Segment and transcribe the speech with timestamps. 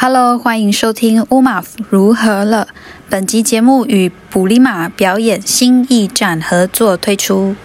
[0.00, 2.68] Hello，欢迎收听乌马如何了。
[3.10, 7.56] 本集节目与布里马表演新驿站合作推出。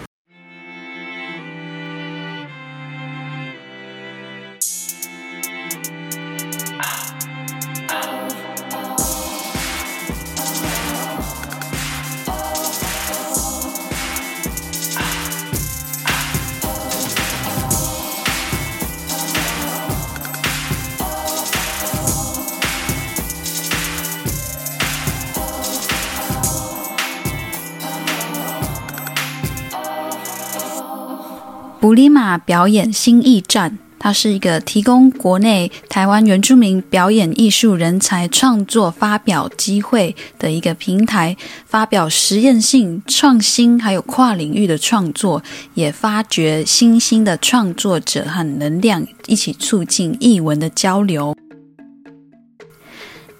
[32.38, 45.42] 表演新驿站，它是一个提供国内台湾原住民表演艺术人才创作发表机会的一个平台，发表实验性、创新还有跨领域的创作，
[45.74, 51.34] 也发掘新兴的创作者和能量，一起促进艺文的交流。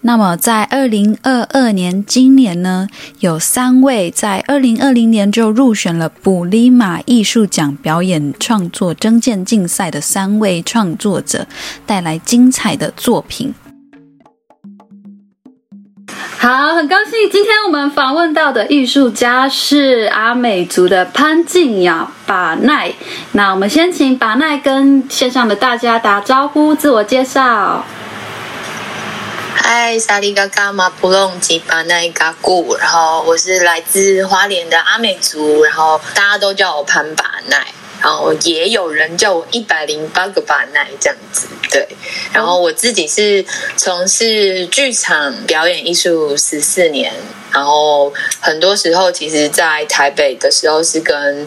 [0.07, 2.89] 那么，在二零二二年，今年呢，
[3.20, 11.47] 有三位在二零二零年就入选了布里马艺术奖表演创作征件竞赛的三位创作者，
[11.87, 13.55] 带来精彩的作品。
[16.37, 22.93] 好，很高兴今天我们访问到的艺术家是阿美族的潘静雅巴奈。
[23.33, 27.83] 那我们先请巴奈跟线上的大家打招呼，自我介绍。
[29.56, 37.64] 嗨，萨利嘎嘎马布隆吉巴奈嘎古，然后我是来自花莲的阿美族，然后大家都叫我潘巴奈，
[38.02, 41.86] 然后也有人叫我一百零八个巴奈这样子，对。
[42.32, 43.44] 然后我自己是
[43.77, 47.12] 从事剧场表演艺术十四年，
[47.52, 51.47] 然后很多时候其实在台北的时候是跟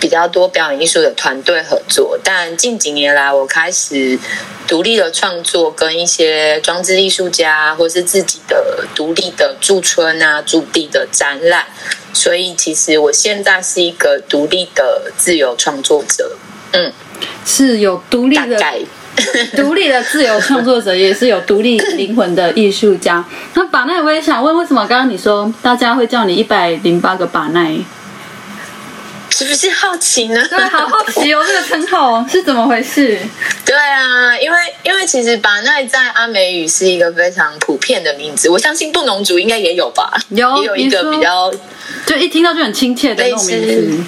[0.00, 4.18] 比较多表演艺术的团队合作，但近几年来我开始
[4.66, 11.66] 独立的创作，跟一些装置艺术家，或是自己的独立的驻村啊、驻地的展览，
[12.14, 16.36] 所以其实我现在是一个独立的自由创作者。
[16.72, 16.92] 嗯，
[17.44, 18.58] 是有独立的、
[19.54, 23.22] 独立的自由创作者，也是有独立灵魂的艺术家。
[23.54, 27.76] 那把奈，我也想问，为什么刚刚你说大家会叫你一百零八个把奈？
[29.40, 30.46] 是不是好奇呢？
[30.50, 33.18] 对，好好奇哦， 这个称号是怎么回事？
[33.64, 41.50] 对啊，因为因为其实巴奈在阿美语是一个非常普遍的名字，我相信布农族应该也有吧，有也有一个比较，
[42.04, 44.04] 就一听到就很亲切的那种名字。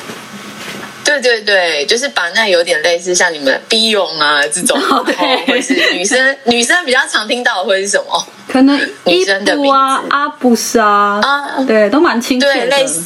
[1.21, 5.15] 对对对，就是把那有点类似像你们 B 用啊这种，对，
[5.47, 8.27] 或是女生女生比较常听到的会是什么？
[8.49, 13.03] 可能女生的名字啊，阿布莎啊，对，都蛮亲切的，对，类似，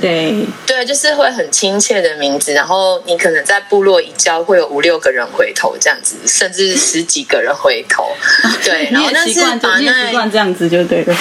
[0.00, 2.52] 对对，就是会很亲切的名字。
[2.52, 8.08] 然后你可能在部落一叫，会有五六个人回头这样子，甚至十几个人回头。
[8.64, 11.14] 对，然后但是把那习惯这样子就对了。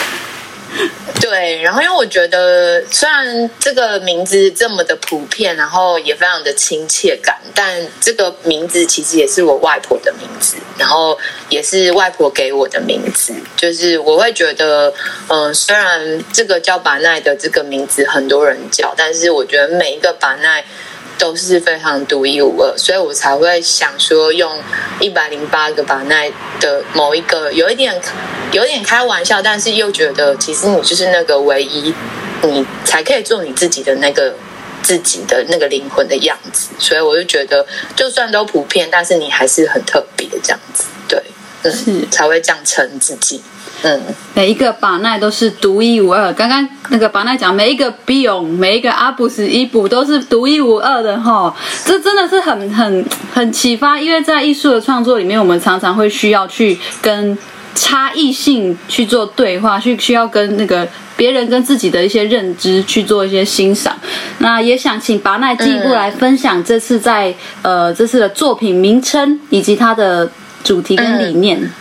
[1.61, 11.17] 然后因为我觉得，虽然这个名字这么的普遍，然后也非常的亲切感，但这个名字其实也是我外婆的名字，然后
[11.49, 13.33] 也是外婆给我的名字。
[13.55, 14.93] 就是我会觉得，
[15.27, 20.63] 嗯、虽然这个叫巴奈的这个名字很多人叫，但是我觉得每一个巴奈。
[21.19, 24.57] 都是非常独一无二，所以我才会想说用
[25.01, 26.31] 一百零八个把奈
[26.61, 27.93] 的某一个，有一点
[28.53, 31.93] 有一点开玩笑，但是又觉得其实你就是那个唯一，
[32.41, 34.33] 你才可以做你自己的那个
[34.81, 41.21] 自己的那个灵魂的样子，所以我就觉得就算都普遍，但是你还是很特别这样子，对，
[41.63, 43.41] 嗯，是才会这样称自己。
[43.81, 44.01] 嗯，
[44.33, 46.33] 每一个把奈都是独一无二。
[46.33, 51.55] 刚刚那个把奈讲，每一个比勇，每一个阿布斯伊布都是独一无二的哈。
[51.85, 57.37] 这真的是很很很启发，因为在艺术的创作里面，我们常常会需要去跟
[57.73, 60.85] 差异性去做对话，去需要跟那个
[61.15, 63.95] 别人跟自己的一些认知去做一些欣赏。
[64.39, 70.29] 那也想请巴奈进一步来分享这次在呃这次的作品名称以及它的
[70.65, 71.57] 主题跟理念。
[71.61, 71.71] 嗯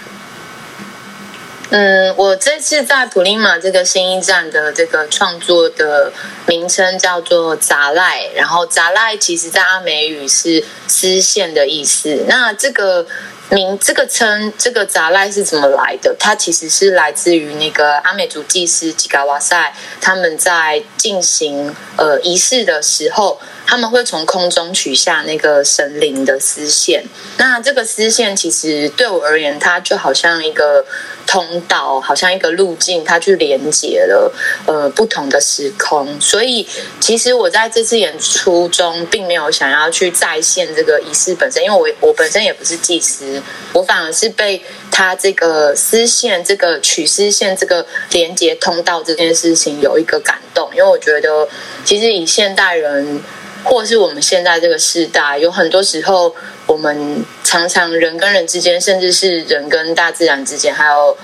[1.71, 6.11] 嗯，我这次在布里马这个新驿站的这个创作的
[6.47, 12.25] 名称叫做“杂赖”，然后“杂赖”其实在阿美语是丝线的意思。
[12.27, 13.07] 那这个
[13.51, 16.17] 名、这个称、这个“杂赖”是怎么来的？
[16.19, 23.39] 它其实是来自于那个阿美族祭司吉嘎瓦塞他们在进行呃仪式的时候。
[23.69, 27.05] 他们会从空中取下那个神灵的丝线。
[27.37, 30.87] 那这个丝线其实对我而言，它就好像一个
[31.27, 34.33] 通道，好像一个路径，它去连接了
[34.65, 36.19] 呃不同的时空。
[36.19, 36.67] 所以
[36.99, 43.43] 其实我在这次演出中，并没有想要去再现这个仪式本身，因为我我本身也不是祭司，
[43.75, 51.47] 我反而是被他这个丝线、这个取丝线、这个连接通道这件事情有一个感动，因为我觉得
[51.85, 53.21] 其实以现代人。
[53.65, 56.35] 或是我们现在这个时代，有很多时候，
[56.67, 61.17] 我们常常人跟人之间，甚至是人跟大自然之间，还有，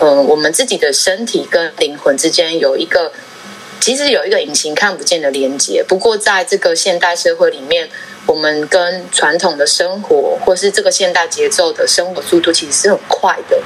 [0.00, 3.12] 嗯、我们自己的身体跟灵魂之间，有一个
[3.80, 5.82] 其实有一个隐形看不见的连接。
[5.86, 7.88] 不过，在这个现代社会里面，
[8.26, 13.58] 我们跟传统的生活，或是这个现代节奏的生活速度，其实是很快的。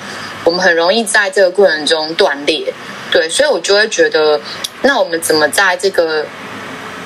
[0.45, 2.73] 我们很容易在这个过程中断裂。
[3.11, 4.41] 对，所以我就会觉得，
[4.83, 6.25] 那我们怎么在这个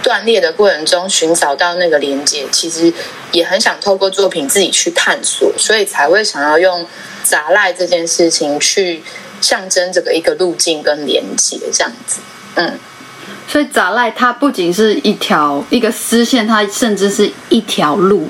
[0.06, 2.92] 断裂的过程中寻找到那个连接，其实
[3.32, 6.86] 也很想透过作品自己去探索，所以才会想要用
[7.24, 9.02] 杂赖这件事情去
[9.40, 12.20] 象征这个一个路径跟连接这样子。
[12.54, 12.78] 嗯，
[13.48, 18.28] 所以杂赖它不仅是一条一个丝线，它甚至是一条路。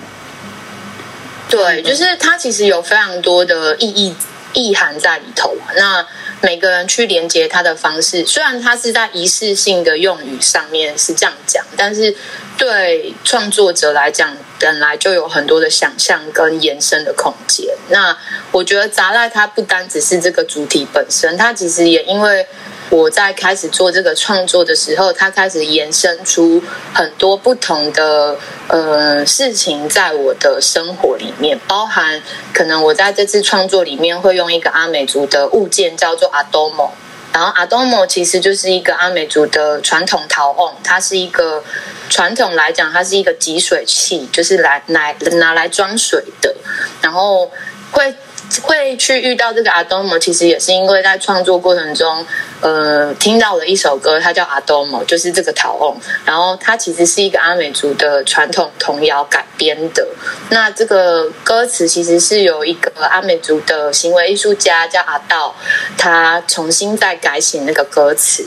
[1.51, 4.17] 对，就是它其实有非常多的意义
[4.57, 5.55] 意涵在里头。
[5.77, 6.05] 那
[6.41, 12.17] 每个人去连接他的方式，虽然他是在仪式性的用语上面是这样讲，但是
[12.57, 17.69] 对创作者来讲，本来就有很多的想象跟延伸的空间。
[17.91, 18.17] 那
[18.51, 22.47] 我觉得杂烂它不单只是这个主题本身，它其实也因为。
[22.97, 26.63] 我在开始做这个创作的时候，它开始延伸出
[26.95, 28.39] 很多不同的
[28.69, 32.23] 呃事情在我的生活里面，包含
[32.55, 36.91] 可能我在这次创作里面会用一个阿美族的物件叫做阿多莫，
[37.35, 41.63] 然后阿多莫其实就是一个阿美族的传统陶瓮，它是一个
[42.09, 46.55] 传统来讲，它是一个集水器，就是来来拿来装水的，
[47.03, 47.51] 然后
[47.91, 48.15] 会。
[48.63, 52.25] 会去遇到这个阿多莫，其实也是因为在创作过程中，
[52.61, 55.97] 呃，听到了一首歌，它叫阿多莫，就是这个陶瓮。
[56.25, 60.07] 然后它其实是一个阿美族的传统童谣改编的。
[60.51, 65.55] 那这个歌词其实是由一个阿美族的行为艺术家叫阿道，
[65.99, 68.45] 他重新再改写那个歌词。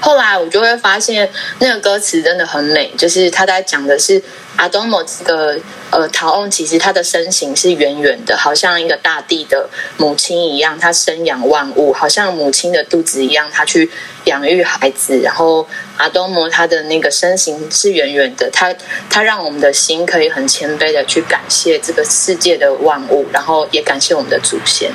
[0.00, 4.22] 后来我就会发现，那个歌词真的很美，就是他在讲的是。
[4.56, 5.56] 阿多莫这个
[5.92, 13.88] 呃陶瓮，其实他的身形是圆圆的，好像一个大地的母亲一样，他生养万物，好像母亲的肚子一样，他去
[14.24, 15.20] 养育孩子。
[15.20, 15.64] 然后
[15.96, 18.74] 阿多莫他的那个身形是圆圆的，他
[19.08, 24.90] 他让我们的心可以很谦卑的去感谢这个世界的万物，然后也感谢我们的祖先。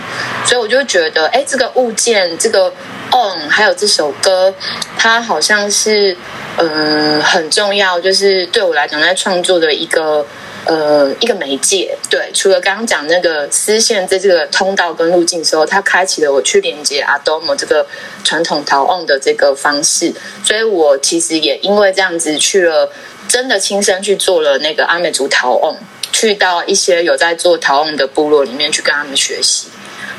[0.46, 2.74] 所以我就觉得，哎，这个物件，这个
[3.14, 4.54] 嗯，还有这首歌，
[4.98, 6.18] 它好像是。
[6.56, 10.24] 嗯，很重要，就是对我来讲，在创作的一个
[10.66, 11.98] 呃一个媒介。
[12.12, 17.84] 对，除了刚刚讲那个丝线在这个通道跟路径的时候，它开启了我去连接阿多姆这个
[18.24, 20.14] 传统陶瓮的这个方式。
[20.46, 22.88] 所以我其实也因为这样子去了，
[23.28, 25.76] 真的亲身去做了那个阿美族陶瓮，
[26.12, 29.70] 去到一些有在做陶瓮的部落里面去跟他们学习，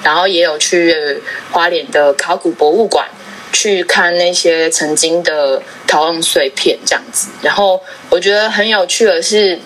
[0.03, 1.21] 然后也有去
[1.51, 3.07] 花莲的考古博物馆。
[3.53, 7.29] 去看那些曾经的陶俑碎片，这样子。
[7.41, 9.57] 然后我觉得很有趣的是，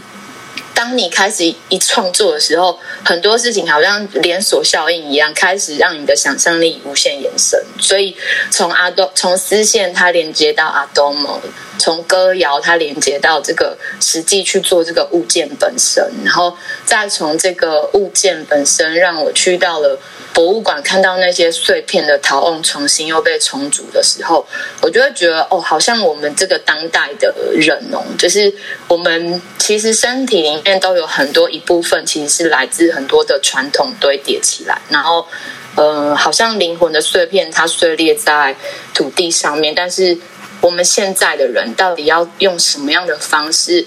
[0.79, 7.61] 当你开始一创作的时候，很多事情好像连锁效应一样，开始让你的想象力无限延伸。
[7.81, 8.17] 所以
[8.49, 11.41] 从阿多从丝线它连接到阿多姆，
[11.81, 19.99] 从歌谣它连接到这个实际去做这个物件本身，然后再从这个物件本身让我去到了。
[20.39, 24.47] 博物馆看到那些碎片的陶瓮重新又被重组的时候，
[24.81, 28.55] 我就会觉得哦，好像我们这个当代的人哦，就是
[28.87, 35.27] 我们其实身体里面都有很多一部分，其实是来自很多的传统堆叠起来，然后
[35.75, 38.55] 呃，好像灵魂的碎片它碎裂在
[38.95, 40.17] 土地上面，但是
[40.61, 43.85] 我们现在的人到底要用什么样的方式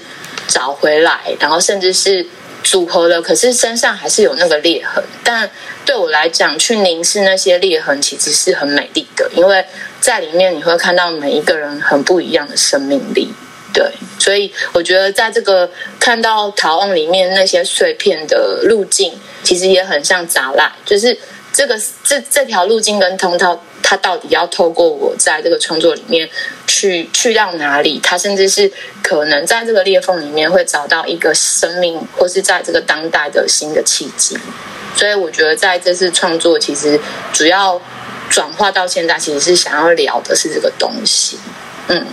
[0.49, 2.27] 找回来，然后甚至是。
[2.63, 5.03] 组合了，可是身上还是有那个裂痕。
[5.23, 5.49] 但
[5.85, 9.65] 对我来讲，去凝视那些裂痕，其实是很美丽的，因为
[9.99, 13.33] 在里面你会看到每一个人很不一样的生命力。
[13.73, 13.89] 对，
[14.19, 19.13] 所以我觉得在这个看到逃亡里面那些碎片的路径，
[19.43, 21.17] 其实也很像砸蜡，就是
[21.53, 23.61] 这个这这条路径跟通道。
[23.83, 26.29] 他到底要透过我在这个创作里面
[26.65, 27.99] 去去到哪里？
[28.01, 28.71] 他甚至是
[29.03, 34.37] 可能在这个裂缝里面会找到一个生命，或是在这个当代的新的契机。
[34.95, 36.97] 所以我觉得在这次创作，其实
[37.33, 37.81] 主要
[38.29, 41.37] 转化到现在，其实是想要聊的是这个东西。
[41.89, 42.05] 嗯，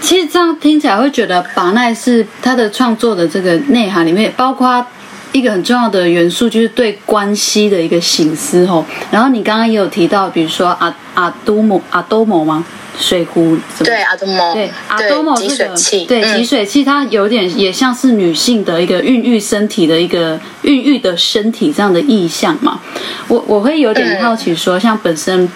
[0.00, 4.86] 其实这样听起来会觉得巴奈是他的创作的这个内涵里面，包括
[5.32, 8.84] 一个很重要的元素，就是对关系的一个醒思吼。
[9.10, 12.64] 然后你刚刚也有提到，比如说阿阿都某阿多莫吗？
[12.98, 15.74] 水壶对阿多莫对阿多莫这个
[16.06, 22.80] 对集水器，它有点也像是女性的一个孕育身体的一个孕育的身体这样的意象嘛。
[23.28, 25.48] 我我会有点好奇说，像本身。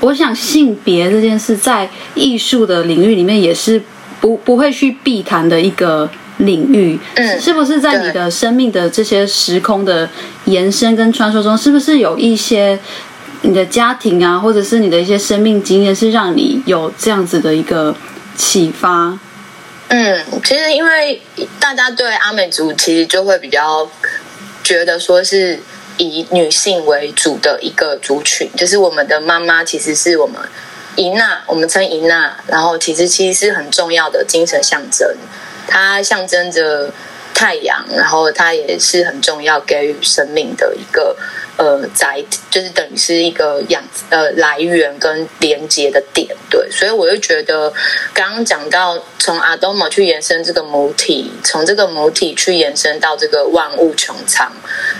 [0.00, 3.80] 我想性别这件事在艺术的领域里面也是
[4.20, 6.06] 不不会去避谈的一个
[6.38, 10.08] 领域，嗯，是不是在你的生命的这些时空的
[10.46, 12.78] 延伸跟穿梭中，是不是有一些
[13.42, 17.94] 你的家庭啊，或者是你的一些生命经验，是让你有这样子的一个
[18.36, 19.18] 启发？
[19.88, 21.22] 嗯，其实因为
[21.60, 23.88] 大家对阿美族其实就会比较
[24.64, 25.60] 觉得说是。
[26.00, 30.40] 以女性为主的一个族群，就是我们的妈妈，其实是我们
[30.94, 35.08] 伊娜，我们称伊娜，然后其实其实是很重要的精神象征，
[35.68, 36.90] 它象征着
[37.32, 41.16] 太阳，然后它也是很重要给予生命的一个。
[41.58, 47.72] 呃，载就是等于是一个养呃来源跟连接的点，对，所以我就觉得
[48.14, 54.52] 刚刚讲到从阿多玛去延伸这个母体，从这个母体去延伸到这个万物穹苍，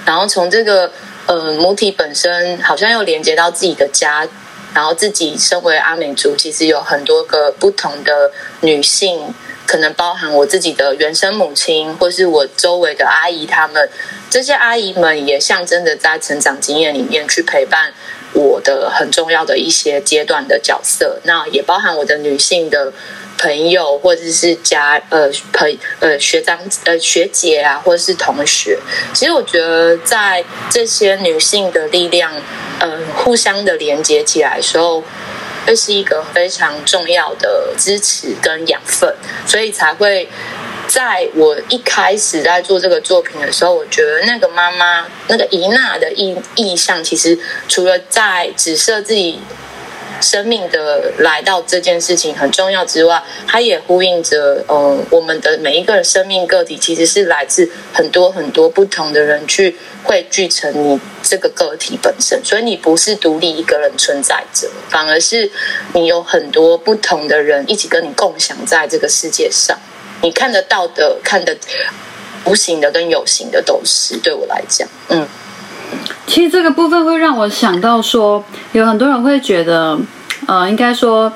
[0.04, 0.90] 然后从这个
[1.26, 4.26] 呃母体本身好像又连接到自己的家，
[4.74, 8.32] 然后自己身为阿美族，其实有很多个不同的
[8.62, 9.32] 女性。
[9.68, 13.86] 可能包含我自己的原生母亲，或是我周围的阿姨，她们
[14.30, 17.92] 这些阿姨们也象征着在成长经验里面去陪伴
[18.32, 21.20] 我的很重要的一些阶段的角色。
[21.24, 22.90] 那也包含我的女性的
[23.36, 28.78] 朋友，或者是家呃朋呃学长呃学姐啊，或者是同学。
[29.12, 32.32] 其实我觉得在这些女性的力量，
[32.80, 35.04] 嗯、互相的连接起来的时候。
[35.68, 39.14] 这是一个非常重要的支持跟养分，
[39.46, 40.26] 所以才会
[40.86, 49.38] 在我一开始在做这个作品的时候，我觉得那个妈妈那个伊娜的意意向，其实除了在指涉自己。
[50.20, 65.50] 生命的来到这件事情很重要之外，它也呼应着，嗯、我们的每一个生命个体其实是来自很多很多不同的人去汇聚成你这个个体本身，所以你不是独立一个人存在着，反而是
[65.94, 69.78] 你有很多不同的人一起跟你共享在这个世界上，
[70.22, 71.56] 你看得到的、看得
[72.44, 75.28] 无形的跟有形的都是，对我来讲，嗯。
[76.28, 79.98] 其实这个部分会让我想到说，有很多人会觉得，
[80.46, 81.32] 呃，应该说，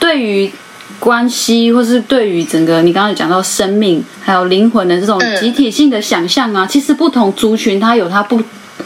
[0.00, 0.50] 对于
[0.98, 8.40] 关系，或是对于整个你刚刚有讲到生命还有灵魂的这种集体性的想象啊，其实不同族群它有它不。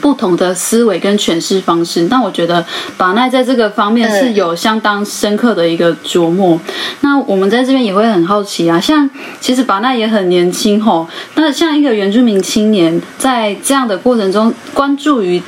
[0.06, 2.64] 不同的思维跟诠释方式，那我觉得
[2.96, 6.60] 把奈在这个方面是有相当深刻的一个琢磨。
[7.00, 9.10] 那我们在这边也会很好奇啊，像
[9.40, 15.42] 其实把奈也很年轻吼，那像一个原住民青年，在这样的过程中关注于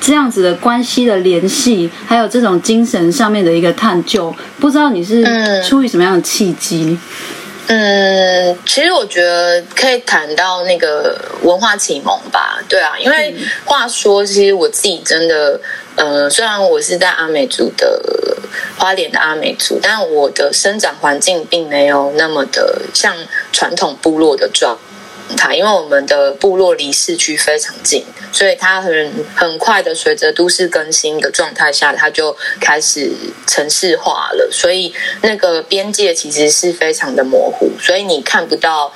[0.00, 5.24] 这样子的关系的联系，还有这种精神上面的一个探究，不知道你是
[5.62, 6.86] 出于什么样的契机？
[6.86, 6.98] 嗯，
[7.68, 15.60] 嗯其实我觉得可以谈到那个文化启蒙吧，对啊，因为话说，其实我自己真的，
[15.96, 18.36] 呃，虽然我是在阿美族的
[18.78, 23.16] 花莲的阿美族，但我的生长环境并没有那么的像
[23.52, 24.78] 传统部落的状
[25.34, 28.04] 态，因为我们的部落离市区非常近。
[28.32, 33.10] 所以它很很快的，随着都市更新的状态下，它就开始
[33.46, 34.48] 城市化了。
[34.52, 34.92] 所以
[35.22, 38.92] 那个边界其实是非常的模糊，所以你看不到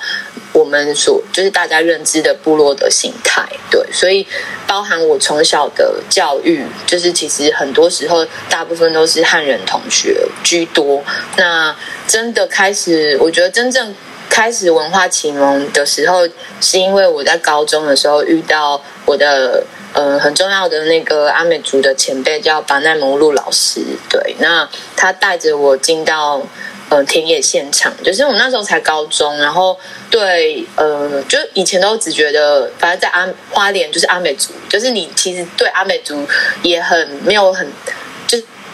[0.53, 3.43] 我们所就是大家认知的部落的形态。
[3.71, 4.27] 对，所以
[4.67, 11.03] 包含我从小的教育，就是其实很多时候大部分都是汉人同学居多。
[11.37, 13.95] 那真的开始，我觉得真正。
[14.31, 16.25] 开始文化启蒙的时候，
[16.61, 19.61] 是因为我在高中的时候遇到我的
[19.93, 23.81] 呃很重要的那个阿美族的前辈，叫巴奈蒙路老师。
[24.09, 26.41] 对，那他带着我进到
[26.87, 29.77] 呃田野现场，就是我那时候才高中，然后
[30.09, 36.25] 对呃，就以前都只觉得，反正在阿花莲就是阿美族，就是你其实对阿美族
[36.63, 37.69] 也很没有很。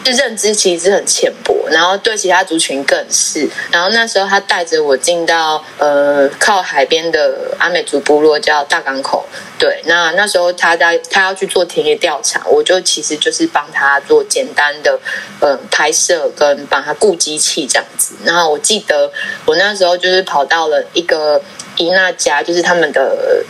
[0.04, 3.48] 就认知其实很浅薄，然后对其他族群更是。
[3.70, 9.26] 然后那时候他带着我进到呃靠海边的阿美族部落，叫大港口。
[9.58, 14.98] 对，那那时候他在他要去做田野调查，我就其实就是帮他做简单的
[15.40, 18.14] 呃拍摄跟帮他顾机器这样子。
[18.24, 19.10] 然后我记得
[19.44, 21.42] 我那时候就是跑到了一个
[21.76, 23.44] 伊娜家，就是他们的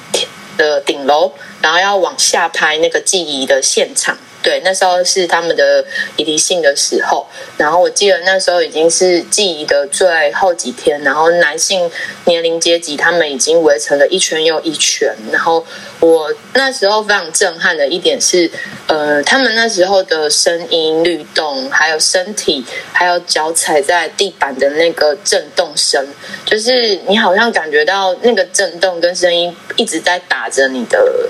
[0.56, 4.16] 的顶楼，然后要往下拍那个记忆的现场。
[4.42, 5.84] 对，那时候是他们的
[6.16, 7.26] 以离性的时候，
[7.56, 11.90] 然后我记得那时候已经是记忆的最后几天，然后男性
[12.24, 15.66] 年龄阶级他们已经围成了一圈又一圈，然后
[16.00, 18.50] 我那时候非常震撼的一点是，
[18.86, 26.06] 呃，他们那时候的声音律动，还有身体，还有脚踩在地板的那个震动声，
[26.46, 31.28] 就是你好像感觉到那个震动跟声音一直在打着你的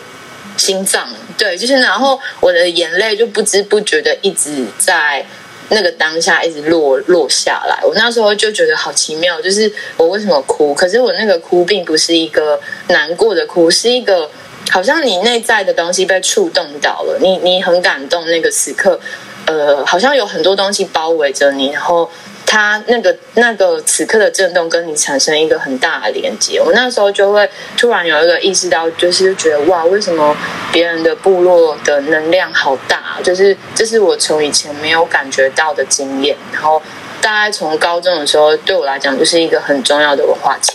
[0.69, 1.09] 心脏。
[1.39, 5.25] 对，就是然后我的眼泪就不知不觉的一直在
[5.71, 7.79] 那个当下一直落落下来。
[7.83, 10.75] 我那时候就觉得好奇妙，就是我为什么哭？
[10.75, 14.31] 可是我那个哭并不是一个难过的哭，是一个
[14.71, 19.01] 好像你内在的东西被触动到了，你你很感动那个时刻，
[19.47, 22.11] 呃，好像有很多东西包围着你，然后。
[22.51, 30.35] 他那个那个此刻的震动跟你产生一个很大的连接，我那时候就会突然有一个意识到，就是觉得哇，为什么
[30.73, 33.19] 别人的部落的能量好大？
[33.23, 36.35] 就是这是我从以前没有感觉到的经验。
[36.51, 36.83] 然后
[37.21, 40.73] 大概从高中的时候，对我来讲就是一个很重要的文化启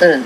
[0.00, 0.10] 蒙。
[0.10, 0.24] 嗯。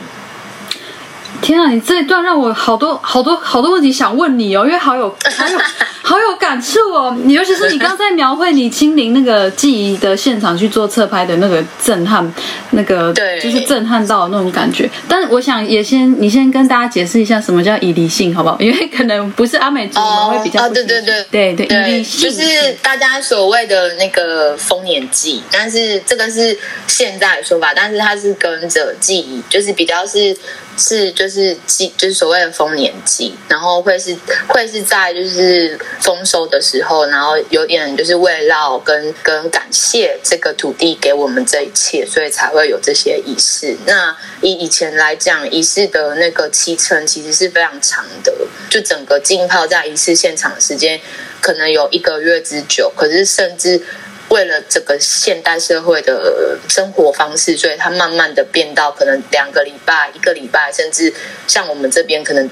[1.41, 5.59] 天啊，你这一段让我好多好多好多问题想问你哦，因为好有好有
[6.03, 7.17] 好有感触哦。
[7.23, 12.33] 你尤其是你刚才描绘你亲临那个记忆的现场去做侧拍的那个震撼，
[12.71, 14.91] 那个对，就是震撼到的那种感觉。
[15.07, 18.57] 但是我想也先你先跟大家解释一下什么叫以离性，好不好？
[18.59, 30.37] 因为可能不是阿美族我们会比较哦，对对对对对，以离性就是大家所谓的那个丰年祭，但是这个是现在的说法，但是它是跟着记忆，就是比较是。
[30.79, 34.17] 是，就是祭，就是所谓的丰年祭，然后会是
[34.47, 43.77] 会是在就是丰收的时候，然后有点就是慰劳跟跟感谢这个土地给我们这一切，所以才会有这些仪式。
[43.87, 48.33] 那以以前来讲，仪式的那个期程其实是非常长的，
[48.71, 51.01] 就整个浸泡在仪式现场的时间
[51.41, 53.83] 可能有一个月之久，可是甚至。
[54.29, 61.13] 为了这个现代社会的生活方式，所以它慢慢的变到可能两个礼拜、一个礼拜，甚至
[61.47, 62.49] 像我们这边可能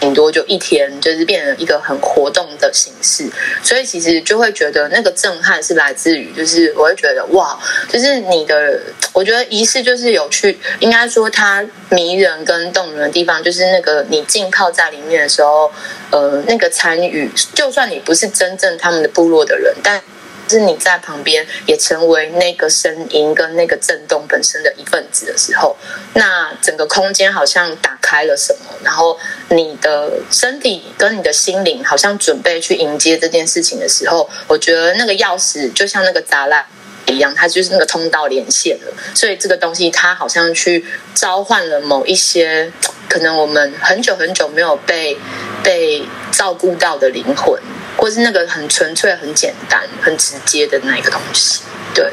[0.00, 3.28] 顶多就一天，就是变成一个很活动的形式。
[3.62, 7.58] 所以其实就会觉得那个震撼是来自于，就是我会觉得哇，
[7.88, 8.80] 就是你的，
[9.12, 15.70] 我觉得仪式就是有趣，应该说它迷人跟动人的地方，就是那个你浸泡在里面的时候，
[16.10, 20.00] 呃，那个参与，就算你不是真正他们的部落的人，但
[20.48, 25.76] 是你在旁边也成为那个声音跟那个震动本身的一份子的时候，
[26.14, 29.18] 那整个空间好像打开了什么，然后
[29.50, 36.64] 你的身体跟你的心灵好像准备去迎接这件事情的时候，我觉得那个钥匙就像那个闸栏
[37.06, 38.92] 一样，它就是那个通道连线了。
[39.14, 40.84] 所以这个东西它好像去
[41.14, 42.70] 召唤了某一些
[43.08, 45.16] 可能我们很久很久没有被
[45.62, 47.60] 被照顾到的灵魂。
[47.98, 51.60] 或是那个很纯粹、很简单、很直接的那个东西，
[51.92, 52.10] 对。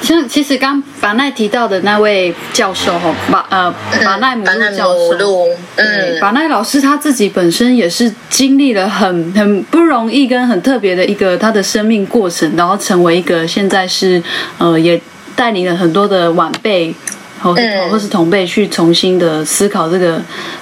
[0.00, 14.22] 像其实刚巴奈提到的那位教授哈，巴呃巴奈姆路教授，嗯，巴奈老师他自己本身也是经历了很很不容易跟很特别的一个他的生命过程，然后成为一个现在是
[14.58, 14.98] 呃也
[15.34, 16.94] 带领了很多的晚辈。
[17.40, 20.20] 或是或是同辈去重新的思考这个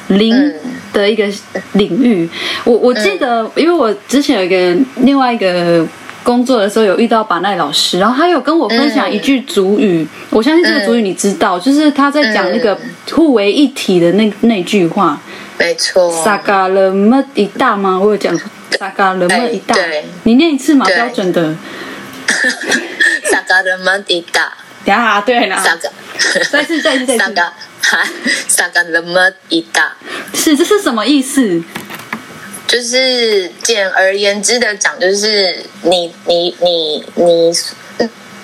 [0.09, 0.35] 灵
[0.93, 1.25] 的一个
[1.73, 2.29] 领域。
[2.65, 5.87] 我我记得，因为我之前有一个另外一个
[6.23, 12.77] 工作的时候，有遇到巴奈老师，然后他有跟我分享一句主语，我相信这个主语你知道，就是他在讲那个
[13.12, 15.21] 互为一体的那那句话。
[15.59, 16.11] 没错。
[16.11, 17.99] 萨嘎了么一大吗？
[17.99, 18.37] 我有讲
[18.79, 19.75] 萨嘎了么一大。
[20.25, 21.55] 你念一次嘛，标准的。
[23.25, 24.53] 萨嘎了么一大。
[24.85, 25.57] 呀，对了。
[26.50, 27.18] 再次，再次，再次。
[27.18, 27.42] 三个，
[27.83, 28.05] 哈，
[28.48, 29.96] 三个那么一大。
[30.35, 31.62] 是，这是什么意思？
[32.66, 37.52] 就是简而言之的讲，就是你，你，你，你，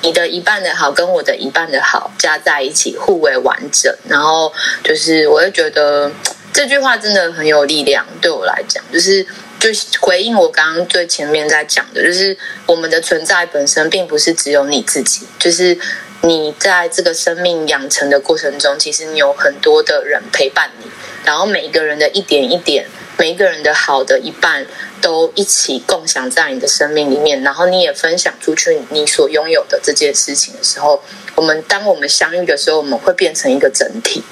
[0.03, 3.93] 你的一半的好跟我的一半的好加在一起，互为完整。
[4.09, 4.53] 然后
[4.85, 6.11] 就是，我会觉得
[6.53, 8.07] 这句话真的很有力量。
[8.21, 9.25] 对我来讲，就是
[9.59, 12.37] 就回应我刚刚最前面在讲的，就是
[12.67, 15.79] 我们的存在本身并不是只有你自己，就是。
[16.25, 20.89] 你在这个生命养成的过程中，其实你有很多的人陪伴你，
[21.25, 22.87] 然后每一个人的一点一点，
[23.19, 24.65] 每一个人的好的一半，
[25.01, 31.03] 都一起共享在你的生命里面，然后你也分享出去你所拥有的这件事情的时候，
[31.35, 34.23] 我们当我们相遇的时候，我们会变成一个整体。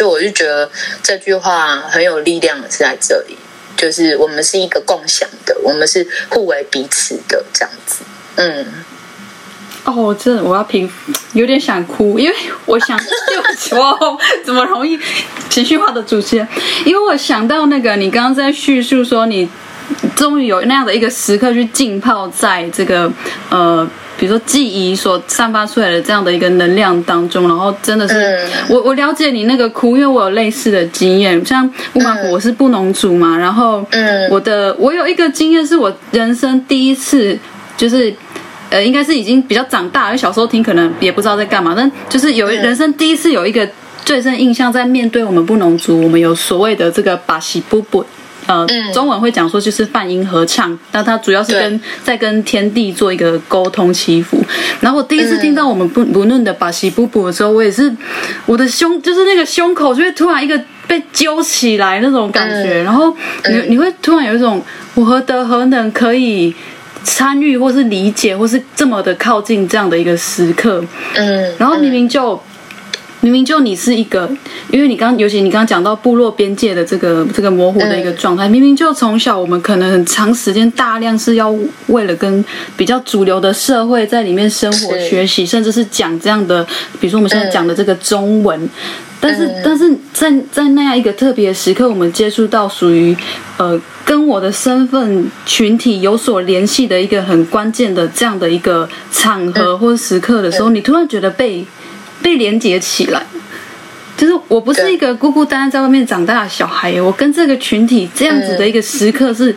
[0.00, 0.70] 就我就觉得
[1.02, 3.36] 这句话很有力量是在这里，
[3.76, 8.02] 就是我们是一个共享的，我们是互为彼此的这样子，
[8.36, 8.66] 嗯。
[9.84, 10.90] 哦，我真的，我要平，
[11.34, 12.34] 有点想哭，因为
[12.64, 14.98] 我想，对不起，我怎么容易
[15.50, 16.48] 情绪化的主持人？
[16.86, 19.46] 因为我想到那个，你刚刚在叙述说你
[20.16, 23.12] 终于有那样的一个时刻去浸泡在这个
[23.50, 23.86] 呃。
[24.20, 31.42] 比如说记忆所散发出来的这样的一个能量当中，然后真的是、嗯、我我了解你那个哭，因为我有类似的经验。
[31.46, 33.82] 像不管我是布农族嘛，然后
[34.30, 37.38] 我的我有一个经验是我人生第一次，
[37.78, 38.14] 就是
[38.68, 43.66] 呃应该是已经比较长大，因为小时候听可能也不知道在干嘛，但就是有人生第一次有一个
[44.04, 48.04] 最深印象，在面对我们布农族，我们有所谓的这个巴西布布。
[48.46, 54.42] 呃，中文会讲说就是泛音合唱，那它主要是跟在跟天地做一个沟通祈福。
[54.80, 57.92] 然后我第一次听到我们不不论的巴西布布的时候，我也是
[58.46, 63.14] 我的胸就是那个胸口就会突然一个被揪起来那种感觉，然后
[63.48, 64.60] 你你会突然有一种
[64.94, 66.54] 我何德何能可以
[67.04, 72.40] 参与或是理解或是这么的靠近这样的一个时刻，嗯，然后明明就。
[73.22, 74.30] 明明就你是一个，
[74.70, 81.54] 因为你刚，尤其你刚刚讲到部落边界的这个这个模糊的一个状态，明明就从小我们可能很长时间大量是要
[81.88, 82.42] 为了跟
[82.78, 86.64] 比较主流的社会在里面生活学习，甚至是讲这样的，
[86.98, 88.68] 比如说我们现在讲的这个中文，
[89.20, 93.14] 但是但是在在那样一个特别时刻，我们接触到属于
[93.58, 101.66] 呃跟我的身份群体有所联系的一个很关键的这样的一个场合或者时刻的时候，你突然觉得被。
[102.22, 103.24] 被连接起来，
[104.16, 109.54] 就是我不是一个孤孤单单在外面长大的小孩，我跟这个群体这样子的一个时刻是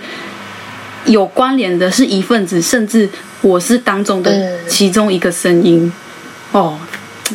[1.06, 3.10] 有关联的，是一份子，甚至
[3.42, 5.92] 我是当中的其中一个声音。
[6.54, 6.80] 哦，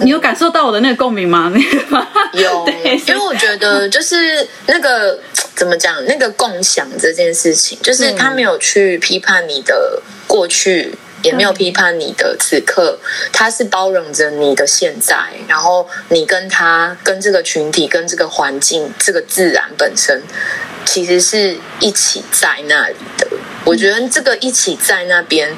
[0.03, 1.53] 你有感受到我的那个共鸣吗？
[1.55, 2.07] 那个
[2.41, 2.67] 有，
[3.07, 5.19] 因为我觉得 就是那个
[5.55, 10.95] 怎么讲，那个共享这件事情，就是他没有去批判你的过去。
[11.23, 12.99] 也没有批判你的此刻，
[13.33, 15.17] 他是包容着你的现在，
[15.49, 20.23] 然后你跟他、跟这个群体、跟这个环境、这个自然本身，
[20.87, 23.27] 其实是一起在那里的。
[23.65, 25.51] 我觉得这个一起在那边，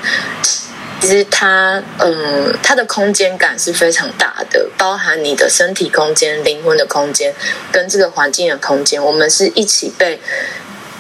[0.43, 7.35] 其实它，嗯，它的空间感是非常大的，包含你的身体空间、灵魂的空间，
[7.71, 10.19] 跟这个环境的空间，我们是一起被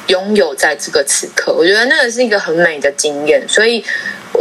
[0.09, 1.53] 拥有在这个此刻。
[1.53, 3.83] 我觉得那个是一个很美的经验，所以。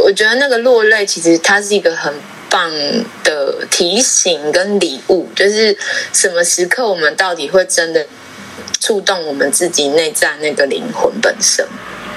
[0.04, 2.12] 我觉得那个落泪，其实它是一个很
[2.48, 2.70] 棒
[3.22, 5.76] 的提醒跟礼物，就是
[6.12, 8.06] 什么时刻我们到底会真的
[8.80, 11.64] 触动我们自己内在那个灵魂本身，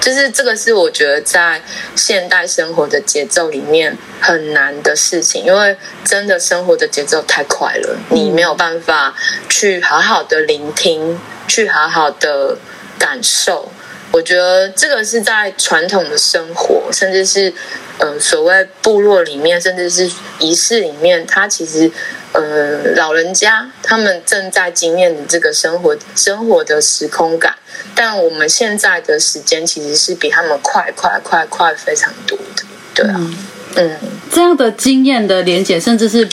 [0.02, 1.62] 就是这个是我觉得在
[1.96, 9.14] 现代生活的节奏里面很难的事情，因为真的生活的节奏太快了，你没有办法
[9.50, 12.58] 去好好的聆听，去好好的
[12.98, 13.72] 感受。
[14.14, 17.52] 我觉得这个是在传统的生活，甚至是
[17.98, 21.92] 呃所谓部落里面，甚至是仪式里面，它其实
[22.32, 27.56] 呃老人家他们正在经验的这个生活生活的时空感，
[27.96, 33.36] 但我们现在的时间其实是比他们快快快快非常多的，对啊，嗯，
[33.78, 34.00] 嗯，
[34.32, 36.30] 这样的经验的连接，甚至是。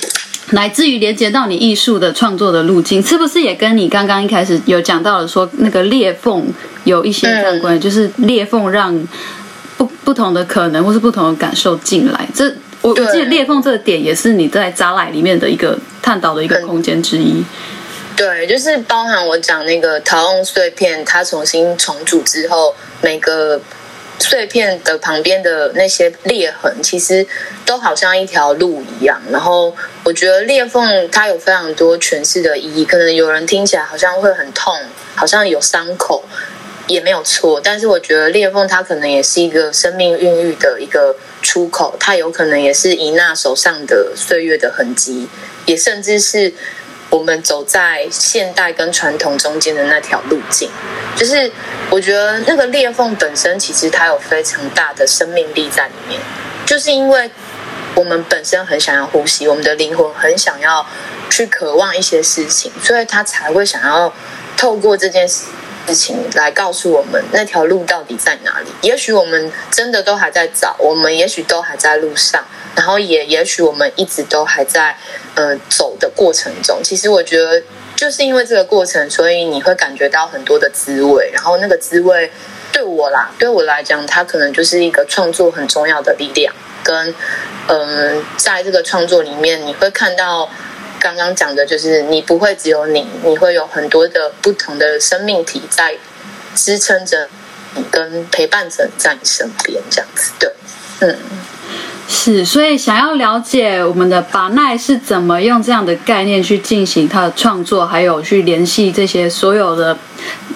[0.52, 6.44] 乃至于连接到你艺术的创作的路径，是不是也跟你刚刚一开始有讲到的说那个裂缝
[6.84, 7.78] 有一些相关？
[7.80, 9.08] 就是裂缝让
[9.76, 12.28] 不不同的可能或是不同的感受进来。
[12.34, 12.46] 这
[12.80, 17.44] 我我记得裂缝这个点也是你在扎赖里面的一个探讨的一个空间之一。
[18.16, 23.60] 对，就是包含我讲那个陶瓮碎片，它重新重组之后，每个。
[24.22, 27.26] 碎片的旁边的那些裂痕，其实
[27.64, 29.18] 都好像一条路一样。
[29.30, 34.74] 然后我觉得裂缝它有非常多诠释的意义，可能有人听起来好像会很痛，
[35.14, 36.22] 好像有伤口，
[36.90, 37.60] 也没有错。
[37.62, 45.28] 但是我觉得裂缝它可能也是一个生命孕育的一个出口，它有可能也是伊娜手上的岁月的痕迹，
[45.66, 46.52] 也甚至是。
[47.10, 50.70] 我们走在现代跟传统中间的那条路径，
[51.16, 51.50] 就是
[51.90, 56.20] 我觉得那个裂缝本身其实它有非常大的生命力在里面，
[56.64, 57.28] 就是因为
[57.96, 60.86] 我们本身很想要呼吸，我们的灵魂很想要
[61.28, 64.14] 去渴望一些事情，所以他才会想要
[64.56, 65.46] 透过这件事
[65.90, 68.70] 事情来告诉我们那条路到底在哪里。
[68.82, 72.44] 也许我们真的都还在找，我们也许都还在路上。
[72.76, 74.96] 然后也也许我们一直都还在
[75.34, 77.60] 呃走的过程中，其实我觉得
[77.96, 81.30] 就是因为这个过程，所以你会感觉到很多的滋味。
[81.32, 82.30] 然后那个滋味
[82.72, 86.54] 对我啦，对我来讲，它可能就是一个创作很重要的力量。
[86.82, 87.14] 跟
[87.66, 90.48] 嗯、在这个创作里面，你会看到
[91.00, 95.96] 刚刚讲的，就是你不会只有你，你会有很多的不同的生命体在
[96.54, 97.28] 支撑着
[97.74, 100.32] 你，跟陪伴着在你身边，这样子。
[100.38, 100.52] 对，
[101.00, 101.16] 嗯。
[102.06, 109.96] 是，所以想要了解我们的巴奈是怎么用这样的概念去进行他的创作，还有去联系这些所有的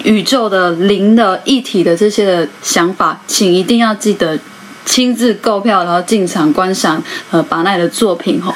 [0.02, 4.38] 宇宙的灵的一体的这些的想法，请一定要记得。
[4.84, 8.54] 亲自购票，然后进场观赏呃巴奈的作品吼。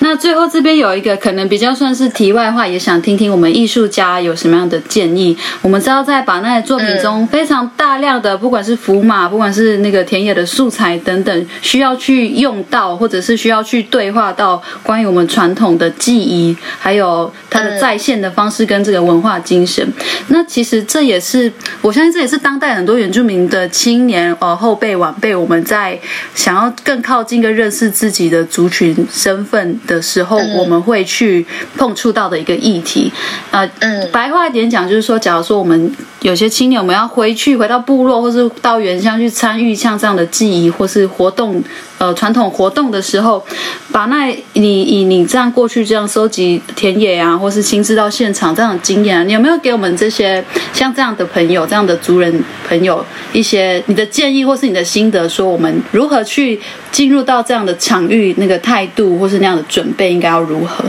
[0.00, 5.36] 那最后这边有一个可能比较算是题外话，也想听听我们艺术家有什么样的建议。
[5.60, 19.86] 我们知道在巴奈的作品中，非常大量的不管是符码，不管是那个田野的素材等等，需要去用到，或者是需要去对话到关于我们传统的记忆，还有它的再现的方式跟这个文化精神。
[20.28, 25.61] 那其实这也是我相信这也是当代很多原住民的青年呃后辈晚辈我们。
[25.64, 25.98] 在
[26.34, 31.46] 想要更靠近跟认识自己的族群身份的时候，我们会去
[31.76, 33.12] 碰触到的一个议题。
[33.50, 33.68] 呃，
[34.12, 41.62] 白话一点讲，就是说，假如说我们有些青年，我们要回去回到部落，或是到原乡去参与像这样的记忆或是活动。
[41.98, 43.44] 呃，传统活动的时候，
[43.92, 60.84] 把那，你以你这样过去这样收集田野啊，或是亲自到现场这样的经验，你有没有给我们这些像这样的朋友、这样的族人朋友一些你的建议，或是你的心得，说我们如何去进入到这样的场域，那个态度或是那样的准备应该要如何？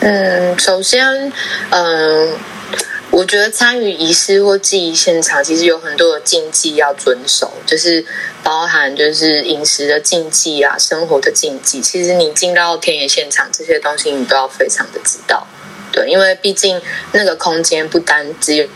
[0.00, 1.04] 嗯，首先，
[1.70, 2.28] 嗯。
[3.16, 8.04] 我觉得参与仪式或记忆现场，其实有很多的禁忌要遵守，就是
[8.42, 11.80] 包含就是饮食的禁忌啊，生活的禁忌。
[11.80, 15.46] 其实你进到田野现场，这些东西你都要非常的知道，
[15.90, 16.78] 对，因为毕竟
[17.12, 18.68] 那个空间不单只有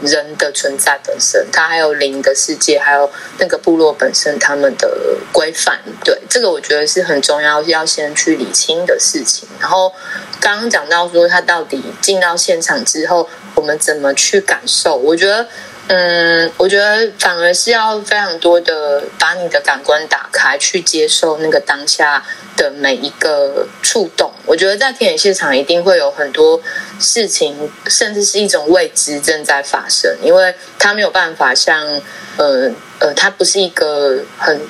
[0.00, 5.78] 人的存在本身，它还有灵的世界，还有那个部落本身他们的规范。
[6.02, 9.46] 对，这个我觉得是很重要，要先去理清的事情。
[9.60, 9.92] 然后
[10.40, 13.28] 刚刚讲到说，他到底进到现场之后。
[13.56, 14.94] 我们怎么去感受？
[14.96, 15.48] 我觉得，
[15.88, 22.22] 嗯，我觉得反而是要非常多的把你的感官打开，去接受那个当下
[22.56, 24.30] 的每一个触动。
[24.44, 26.60] 我觉得在田野现场一定会有很多
[27.00, 32.00] 事情，甚至是一种未知正在发生，因为它没有办法像，
[32.36, 34.60] 呃呃，它不是一个很。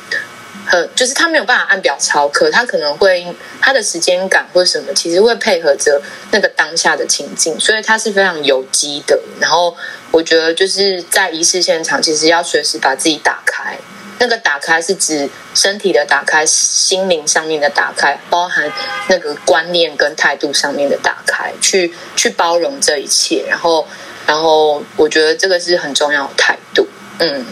[0.67, 3.27] 很就是他没有办法按表操课，他可能会
[3.61, 6.03] 他的时间感或什么，其实会配合着
[6.33, 9.19] 那个当下的情境，所以他是非常有机的。
[9.41, 9.77] 然后
[10.11, 13.79] 我觉得就是在仪式现场，其实要随时把自己打开。
[14.19, 18.73] 那个打开是指身体的打开，心灵上面的打开，包含
[19.09, 23.45] 那个观念跟态度上面的打开，去去包容这一切。
[23.47, 23.87] 然后，
[24.27, 26.89] 然后我觉得这个是很重要的态度。
[27.19, 27.45] 嗯。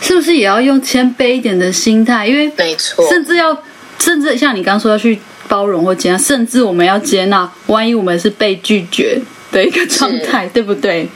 [0.00, 2.26] 是不是也要用谦卑一点的心态？
[2.26, 3.56] 因为没错，甚至要，
[3.98, 9.20] 甚至像你刚刚说要去包容或接纳，甚至我们要接纳，万一我们是被拒绝
[9.52, 11.08] 的一个状态，对不对？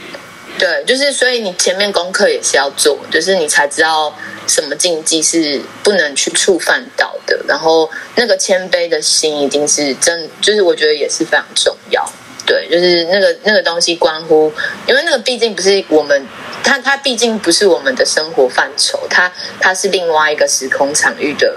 [0.59, 4.15] 对，就是所以你前面功课也是要做，就是你才知道
[4.47, 12.07] 什么禁忌是不能去触犯到的，然后那个谦卑的心一定是真，就是我觉得也是非常重要。
[12.45, 14.53] 对，就是那个那个东西关乎，
[14.87, 16.27] 因为那个毕竟不是我们，
[16.65, 21.55] 它它毕竟不是我们的生活范畴，它它是另外一个时空场域的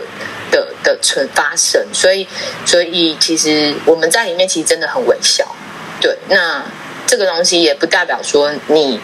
[0.52, 2.28] 的的存发生，所以
[2.68, 5.56] 所以其实我们在里面其实真的很微小。
[6.00, 6.64] 对，那
[7.08, 9.00] 这个东西也不代表说你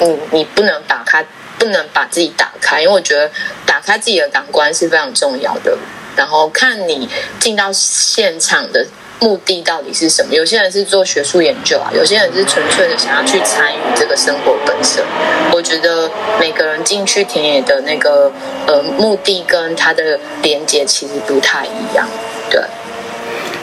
[0.00, 1.26] 你你不能打开，
[1.58, 3.30] 不能把自己打开，因为我觉得
[3.64, 5.78] 打开自己的感官是非常重要的。
[6.14, 7.08] 然后看你
[7.38, 8.86] 进到现场的。
[9.20, 10.34] 目的到底是什么？
[10.34, 15.04] 有些人是做学术研究啊，有些人是纯粹的想要去参与这个生活本身。
[15.52, 18.32] 我觉得每个人进去田野的那个
[18.66, 22.08] 呃目的跟他的连接其实不太一样，
[22.50, 22.62] 对。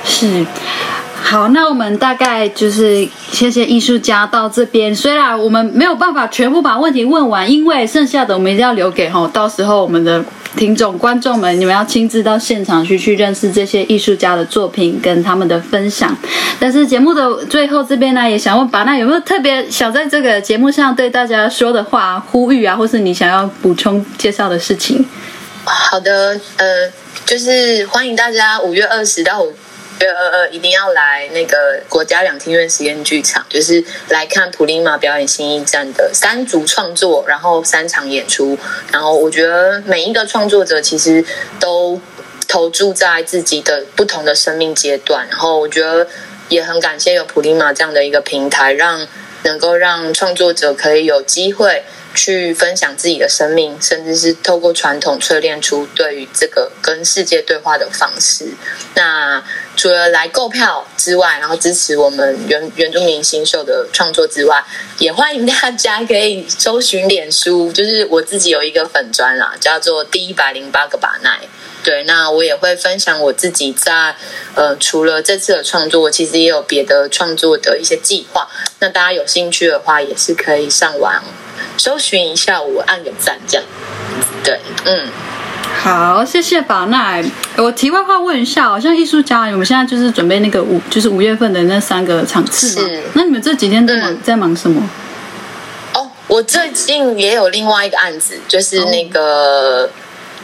[0.05, 0.45] 是。
[1.19, 4.95] 好，那我们大概就是谢谢艺术家到这边。
[4.95, 10.23] 虽然我们没有办法全部把问题问完，因为剩下的我们一定要留给吼，到时候我们的
[10.57, 16.17] 听众观众们，你们要亲自到现场去去认识这些艺术家的作品跟他们的分享。
[16.59, 25.05] 但是节目的最后这边呢，也想问巴纳有没有特别想在这个节目上对大家说的话、呼吁啊，或是你想要补充介绍的事情？
[25.63, 26.91] 好的，呃，
[27.25, 29.53] 就是欢迎大家五月二十到五
[29.99, 30.03] 五。
[30.05, 38.57] 呃呃，一定要来那个国家两厅院实验剧场，就是来看普利马表演新一站的三组创作，然后三场演出。
[38.91, 41.23] 然后我觉得每一个创作者其实
[41.59, 41.99] 都
[42.47, 45.27] 投注在自己的不同的生命阶段。
[45.29, 46.07] 然后我觉得
[46.49, 49.07] 也很感谢有普利马这样的一个平台，让
[49.43, 51.83] 能够让创作者可以有机会
[52.17, 58.47] 去分享自己的生命，甚至是透过传统淬炼出对于这个跟世界对话的方式。
[58.95, 59.43] 那
[59.75, 64.63] 除了来购票之外，然后支持我们原原住民新秀的创作之外，
[64.97, 71.39] 也欢迎大家可以搜寻脸书，就是我自己有一个粉砖啦，叫做第一百零八个把奈。
[71.87, 74.13] 对，那我也会分享我自己在
[74.55, 78.45] 呃，除了这次的创作，我其实也有别的创作的一些计划。
[78.79, 81.23] 那大家有兴趣的话，也是可以上网
[81.77, 83.65] 搜寻一下我，按个赞这样。
[84.43, 85.07] 对，嗯，
[85.81, 87.23] 好，谢谢宝奈。
[87.55, 93.01] 我题外话问一下，好像艺术家，你们现在就是准备那个五，就是五月份的那三个场次。
[93.13, 94.89] 那你们这几天在忙、嗯、在忙什么？
[95.93, 99.89] 哦，我最近也有另外一个案子，就是那个，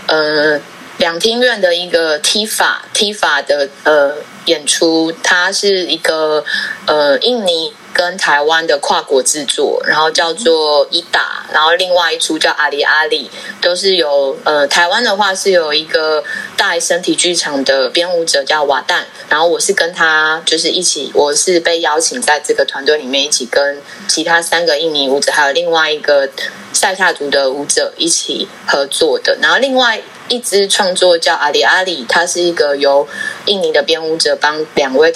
[0.07, 0.61] 哦、呃。
[1.03, 6.45] 两厅院的一个踢法踢法的呃演出，它是一个
[6.85, 16.23] 呃印尼跟台湾的跨国制作，然后叫做伊达，然后另外一出叫阿里阿里，都是有呃台湾的话是有一个
[16.55, 26.29] 大身体剧场的编舞者叫瓦旦，然后我是跟他就是一起，我是被邀请在这个团队里面一起跟其他三个印尼舞者，还有另外一个
[26.71, 30.01] 塞夏族的舞者一起合作的，然后另外。
[30.29, 33.07] 一支创作叫阿里阿里，它是一个由
[33.45, 35.13] 印尼的编舞者帮两位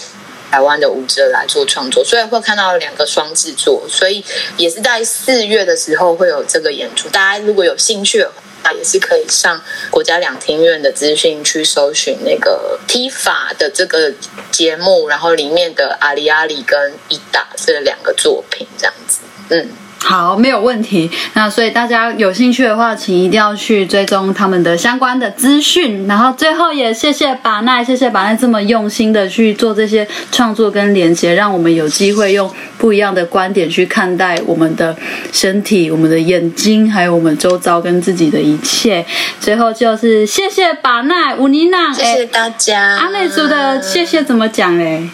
[0.51, 4.23] 台湾的舞者来做创作，所以会看到两个双制作，所以
[4.57, 7.09] 也是在四月的时候会有这个演出。
[7.09, 8.31] 大家如果有兴趣的
[8.63, 14.13] 话，也是可以上国家两厅院的资讯去搜寻那个踢法的这个
[14.51, 19.86] 节目，然后里面的阿里阿里跟伊达这两个作品，这样子，嗯。
[19.99, 21.09] 好，没有问题。
[21.33, 26.07] 那所以大家有兴趣的话，请一定要去追踪他们的相关的资讯。
[26.07, 34.95] 然后最后也谢谢把奈，谢谢把奈这么用心的去做这些创作跟连接，让我们有机会用不一样的观点去看待我们的
[35.33, 39.05] 身体、我们的眼睛，还有我们周遭跟自己的一切。
[39.41, 42.97] 最后就是谢谢把奈乌尼娜，谢谢大家。
[42.97, 45.09] 阿内族的谢谢怎么讲嘞？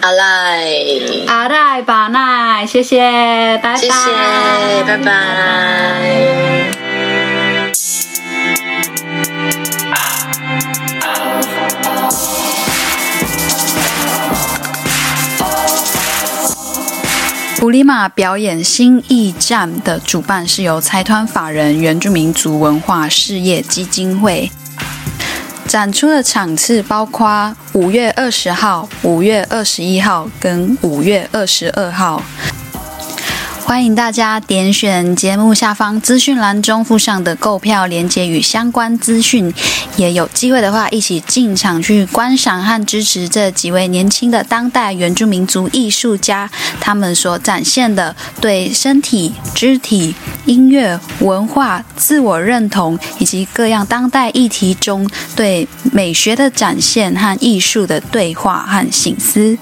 [0.00, 0.66] 阿赖，
[1.28, 2.31] 阿赖把奈，
[2.66, 3.92] 谢谢，拜拜，谢谢，
[4.86, 5.12] 拜拜。
[17.58, 24.50] 普里马表演新驿站的主办是由财团法人原住民族文化事业基金会。
[25.72, 32.22] 展出的场次包括五月二十号、五月二十一号跟五月二十二号。
[33.72, 39.50] 欢迎大家点选节目下方资讯栏中附上的购票链接与相关资讯，
[39.96, 46.50] 也有机会的话，一起进场去观赏和支持这几位年轻的当代原住民族艺术家，
[46.82, 59.56] 他们所展现的对身体、肢体、音乐、文化、自我认同以及各样当代议题中对美学的展现和艺术的对话和醒思。